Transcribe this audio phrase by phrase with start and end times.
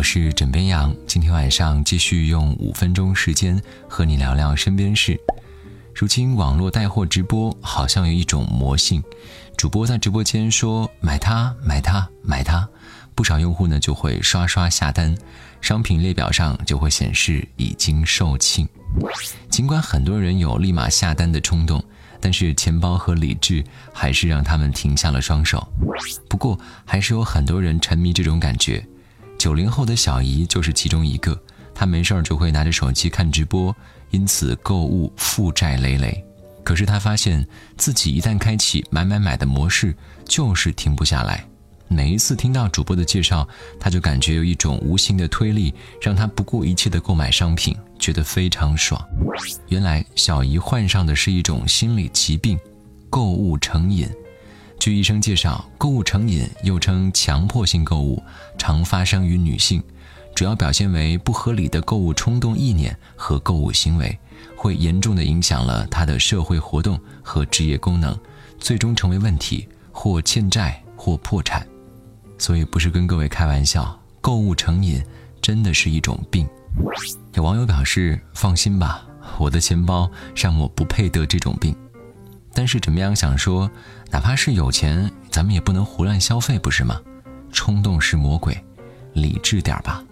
[0.00, 5.20] 我是枕边羊，今天晚上继续用五分钟时间和你聊聊身边事。
[5.94, 9.04] 如今网络带货直播好像有一种魔性，
[9.58, 12.66] 主播在直播间说买它买它买它，
[13.14, 15.14] 不少用户呢就会刷刷下单，
[15.60, 18.66] 商品列表上就会显示已经售罄。
[19.50, 21.84] 尽管很多人有立马下单的冲动，
[22.22, 23.62] 但是钱包和理智
[23.92, 25.70] 还是让他们停下了双手。
[26.26, 28.82] 不过还是有很多人沉迷这种感觉。
[29.40, 31.40] 九零后的小姨就是其中一个，
[31.74, 33.74] 她没事儿就会拿着手机看直播，
[34.10, 36.22] 因此购物负债累累。
[36.62, 37.46] 可是她发现
[37.78, 41.42] 自己一旦开启买买买的模式，就是停不下来。
[41.88, 43.48] 每一次听到主播的介绍，
[43.80, 45.72] 她就感觉有一种无形的推力，
[46.02, 49.02] 让她不顾一切的购买商品，觉得非常爽。
[49.68, 52.60] 原来小姨患上的是一种心理疾病——
[53.08, 54.06] 购物成瘾。
[54.80, 58.20] 据医生介绍，购物成瘾又称强迫性购物，
[58.56, 59.82] 常发生于女性，
[60.34, 64.18] 主要表现为不合理的购物冲动、意念和购物行为，
[64.56, 68.18] 会严重的影响了她的社会活动和职业功能，
[68.58, 71.66] 最终成为问题，或欠债或破产。
[72.38, 75.04] 所以不是跟各位开玩笑，购物成瘾
[75.42, 76.48] 真的是一种病。
[77.34, 81.76] 有网友表示：“放心吧，我的钱包让我不配得这种病。”
[82.52, 83.70] 但是怎么样想说，
[84.10, 87.00] 哪怕是有钱，咱们也不能胡乱消费，不是吗？
[87.52, 88.64] 冲动是魔鬼，
[89.12, 90.04] 理智点吧。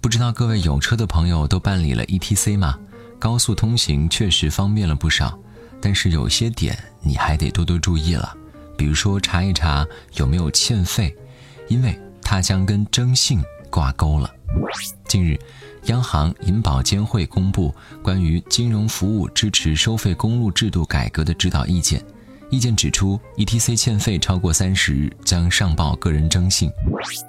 [0.00, 2.78] 不知道各位有车的朋友都办理了 ETC 吗？
[3.18, 5.38] 高速通行确实方便了不少，
[5.80, 8.34] 但是有些点你还得多多注意了。
[8.76, 11.16] 比如说查一查有没有欠费，
[11.68, 14.30] 因为它将跟征信挂钩了。
[15.06, 15.38] 近日。
[15.86, 22.02] 央行银保监会公布关于金融服务支持收费公路制度改革的指导意见，
[22.50, 26.70] 意见指出，ETC 欠费超过三十日将上报个人征信。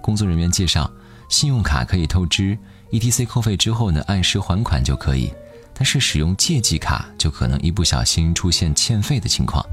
[0.01, 0.89] 工作人员介绍，
[1.29, 2.57] 信用卡可以透支
[2.91, 5.31] ，ETC 扣费之后呢，按时还款就可以。
[5.79, 9.63] 但是使用借记卡就可能一不小心出现欠费的情况，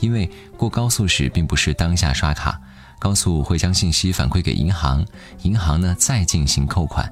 [0.00, 2.58] 因为过高速时并不是当下刷卡，
[2.98, 5.04] 高速会将信息反馈给银行，
[5.42, 7.06] 银行呢再进行扣款。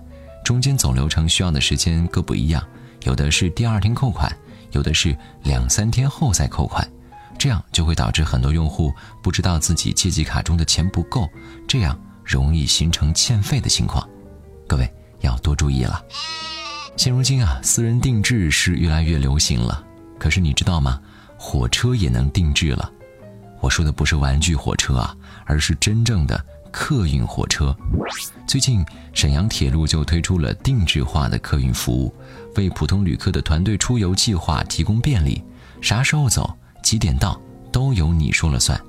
[0.44, 2.64] 中间走流程需要的时间各不一样，
[3.04, 4.34] 有的是第二天扣款，
[4.72, 6.86] 有的是两三天后再扣款，
[7.38, 8.92] 这样就会导致很多用户
[9.22, 11.28] 不知道自己借记卡中的钱不够，
[11.68, 14.06] 这样容易形成欠费的情况。
[14.66, 16.02] 各位要多注意了。
[16.96, 19.84] 现如今啊，私人定制是越来越流行了，
[20.18, 21.00] 可是你知道吗？
[21.38, 22.90] 火车也能定制了。
[23.60, 26.44] 我说的不是玩具火车啊，而是真正的。
[26.70, 27.76] 客运火车，
[28.46, 32.14] 最近沈阳铁路就推出了定制化的客运服务，
[32.56, 35.42] 为普通旅客的团队出游计划提供便利，
[35.80, 37.40] 啥时候走、几点到
[37.72, 38.80] 都由你说了算，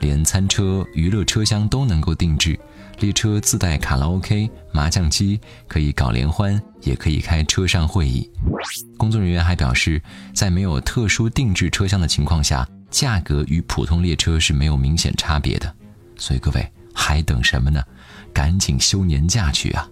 [0.00, 2.58] 连餐车、娱乐车厢都能够定制，
[3.00, 8.28] 列车自带卡拉 OK、麻将机，可以搞联欢，也可以开车上会议。
[8.96, 10.02] 工作人员还表示，
[10.34, 15.72] 在没有特殊定制车厢的情况下，价格与普通列车是没有明显差别的，
[16.16, 16.72] 所以各位。
[16.98, 17.80] 还等什么呢？
[18.34, 19.88] 赶紧休年假去啊！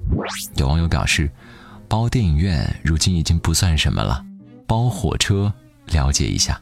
[0.56, 1.30] 有网友表示，
[1.88, 4.24] 包电影院如今已经不算什么了，
[4.66, 5.52] 包火车
[5.86, 6.60] 了解一下。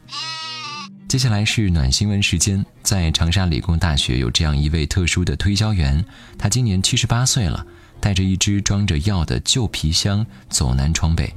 [1.07, 6.05] 接下来是暖新闻时间，在长沙理工大学有这样一位特殊的推销员，
[6.37, 7.65] 他今年七十八岁了，
[7.99, 11.33] 带着一只装着药的旧皮箱走南闯北，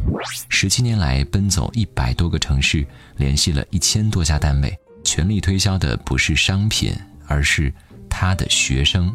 [0.50, 2.86] 十七年来奔走一百多个城市，
[3.16, 6.94] 联系了一千多家单位，全力推销的不是商品，
[7.26, 7.72] 而是。
[8.20, 9.14] 他的学生，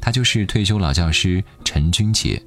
[0.00, 2.40] 他就是退休老教师陈军杰。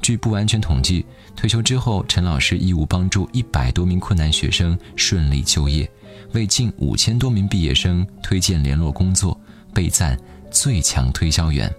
[0.00, 1.04] 据不完全统计，
[1.36, 5.86] 退休之后，陈老师义务帮助一百多名困难学生顺利就业，
[6.32, 9.38] 为近五千多名毕业生推荐联络工作，
[9.74, 10.18] 被赞
[10.50, 11.70] 最强推销员。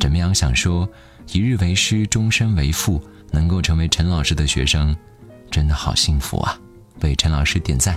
[0.00, 0.34] 怎么样？
[0.34, 0.88] 想说
[1.30, 3.00] 一日为师，终身为父，
[3.30, 4.92] 能够成为陈老师的学生，
[5.52, 6.58] 真的好幸福啊！
[7.02, 7.96] 为陈老师点赞。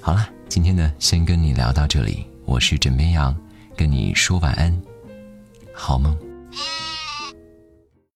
[0.00, 2.24] 好了，今天呢，先跟你聊到这里。
[2.46, 3.36] 我是枕边羊。
[3.76, 4.74] 跟你说晚安，
[5.74, 6.16] 好梦。